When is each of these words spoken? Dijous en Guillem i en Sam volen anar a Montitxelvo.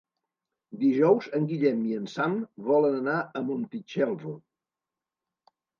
Dijous 0.83 1.27
en 1.39 1.45
Guillem 1.51 1.83
i 1.91 1.97
en 1.99 2.09
Sam 2.15 2.41
volen 2.71 2.99
anar 3.03 3.21
a 3.43 3.47
Montitxelvo. 3.53 4.39